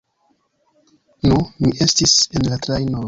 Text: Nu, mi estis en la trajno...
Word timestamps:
Nu, 1.27 1.37
mi 1.67 1.73
estis 1.87 2.17
en 2.41 2.49
la 2.55 2.59
trajno... 2.67 2.99